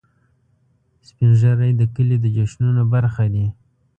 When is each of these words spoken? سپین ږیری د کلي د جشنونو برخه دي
سپین 1.07 1.31
ږیری 1.41 1.71
د 1.77 1.81
کلي 1.95 2.17
د 2.21 2.25
جشنونو 2.35 2.83
برخه 2.93 3.25
دي 3.33 3.45